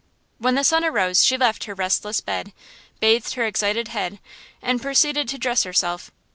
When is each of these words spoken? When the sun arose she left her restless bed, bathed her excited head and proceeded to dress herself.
When 0.39 0.55
the 0.55 0.63
sun 0.63 0.83
arose 0.83 1.23
she 1.23 1.37
left 1.37 1.65
her 1.65 1.75
restless 1.75 2.21
bed, 2.21 2.53
bathed 2.99 3.33
her 3.35 3.45
excited 3.45 3.89
head 3.89 4.17
and 4.59 4.81
proceeded 4.81 5.27
to 5.27 5.37
dress 5.37 5.61
herself. 5.61 6.09